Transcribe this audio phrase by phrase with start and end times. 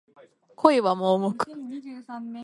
[0.55, 1.37] 恋は盲目